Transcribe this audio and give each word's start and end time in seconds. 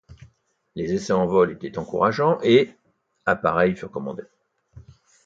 Les 0.73 0.93
essais 0.95 1.13
en 1.13 1.27
vol 1.27 1.51
étaient 1.51 1.77
encourageants 1.77 2.39
et 2.41 2.73
appareils 3.27 3.75
furent 3.75 3.91
commandés. 3.91 4.23